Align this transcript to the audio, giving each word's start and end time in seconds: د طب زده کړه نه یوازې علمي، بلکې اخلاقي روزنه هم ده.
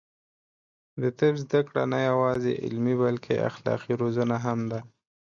د 1.01 1.03
طب 1.19 1.33
زده 1.43 1.61
کړه 1.67 1.83
نه 1.93 1.99
یوازې 2.09 2.53
علمي، 2.63 2.95
بلکې 3.03 3.43
اخلاقي 3.49 3.93
روزنه 4.01 4.37
هم 4.45 4.59
ده. 4.71 4.79